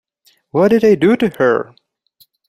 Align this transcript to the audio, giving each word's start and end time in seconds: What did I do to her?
What 0.49 0.69
did 0.69 0.83
I 0.83 0.95
do 0.95 1.15
to 1.17 1.29
her? 1.37 1.75